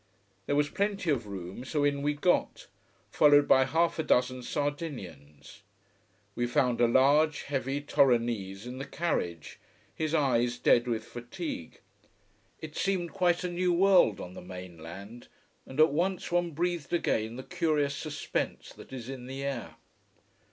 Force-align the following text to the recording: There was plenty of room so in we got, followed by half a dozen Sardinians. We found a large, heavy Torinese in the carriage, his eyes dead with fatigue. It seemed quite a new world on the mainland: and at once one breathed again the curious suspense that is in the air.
There 0.47 0.55
was 0.55 0.67
plenty 0.67 1.11
of 1.11 1.27
room 1.27 1.63
so 1.63 1.83
in 1.83 2.01
we 2.01 2.15
got, 2.15 2.65
followed 3.11 3.47
by 3.47 3.65
half 3.65 3.99
a 3.99 4.03
dozen 4.03 4.41
Sardinians. 4.41 5.61
We 6.33 6.47
found 6.47 6.81
a 6.81 6.87
large, 6.87 7.43
heavy 7.43 7.81
Torinese 7.81 8.65
in 8.65 8.79
the 8.79 8.85
carriage, 8.85 9.59
his 9.93 10.15
eyes 10.15 10.57
dead 10.57 10.87
with 10.87 11.03
fatigue. 11.05 11.81
It 12.61 12.75
seemed 12.75 13.13
quite 13.13 13.43
a 13.43 13.47
new 13.51 13.73
world 13.73 14.19
on 14.19 14.33
the 14.33 14.41
mainland: 14.41 15.27
and 15.67 15.79
at 15.79 15.91
once 15.93 16.31
one 16.31 16.49
breathed 16.49 16.93
again 16.93 17.35
the 17.35 17.43
curious 17.43 17.93
suspense 17.95 18.73
that 18.73 18.91
is 18.91 19.07
in 19.07 19.27
the 19.27 19.43
air. 19.43 19.75